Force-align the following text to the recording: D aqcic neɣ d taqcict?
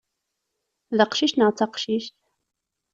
D 0.97 0.99
aqcic 1.03 1.33
neɣ 1.35 1.49
d 1.51 1.55
taqcict? 1.57 2.15